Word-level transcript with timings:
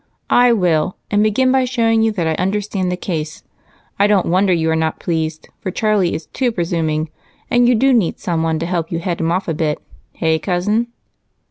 "I 0.31 0.51
will, 0.51 0.97
and 1.11 1.21
begin 1.21 1.51
by 1.51 1.65
showing 1.65 2.01
you 2.01 2.11
that 2.13 2.25
I 2.25 2.33
understand 2.43 2.91
the 2.91 2.97
case. 2.97 3.43
I 3.99 4.07
don't 4.07 4.25
wonder 4.25 4.51
you 4.51 4.71
are 4.71 4.75
not 4.75 4.99
pleased, 4.99 5.49
for 5.59 5.69
Charlie 5.69 6.15
is 6.15 6.25
too 6.25 6.51
presuming, 6.51 7.11
and 7.51 7.69
you 7.69 7.75
do 7.75 7.93
need 7.93 8.17
someone 8.17 8.57
to 8.57 8.65
help 8.65 8.91
you 8.91 8.97
head 8.97 9.19
him 9.21 9.31
off 9.31 9.47
a 9.47 9.53
bit. 9.53 9.77
Hey, 10.13 10.39
Cousin?" 10.39 10.87